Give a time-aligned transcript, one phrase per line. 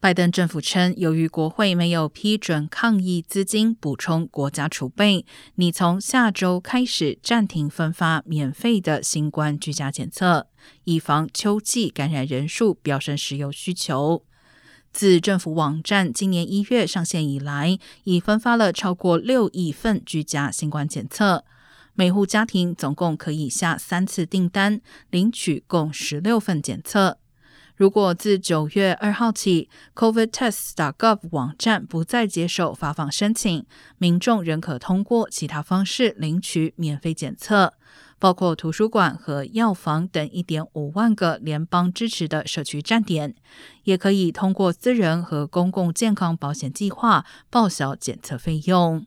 [0.00, 5.26] 拜登政府称，由于国会没有批准抗疫资金补充国家储备，
[5.56, 10.46] 拟从下周开始暂停分发免费的新冠居家检测，
[10.84, 14.24] 以防秋季感染人数飙升时有需求。
[14.90, 21.44] 自政府网站今年一月上线以来，已分发了超过六亿份居家新冠检测，
[21.92, 24.80] 每户家庭总共可以下三次订单，
[25.10, 27.18] 领取共十六份检测。
[27.80, 33.64] 如果自九月二号起，covidtests.gov 网站不再接受发放申请，
[33.96, 37.72] 民众仍可通过其他方式领取免费检测，
[38.18, 43.34] 包括图书馆和药房等一点五万个联邦支持的社区站点，
[43.84, 49.06] 也可以通过私人和公共健康保险计划报销检测费用。